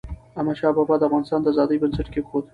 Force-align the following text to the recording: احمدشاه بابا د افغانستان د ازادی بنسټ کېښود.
احمدشاه 0.37 0.71
بابا 0.77 0.95
د 0.97 1.03
افغانستان 1.07 1.39
د 1.41 1.47
ازادی 1.51 1.81
بنسټ 1.81 2.07
کېښود. 2.13 2.45